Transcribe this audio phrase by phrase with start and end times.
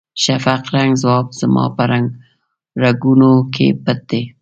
[0.23, 1.83] شفق رنګه ځواب زما په
[2.81, 4.21] رګونو کې پټ دی.